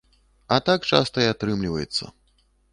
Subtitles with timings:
[0.55, 2.13] А так часта і атрымліваецца.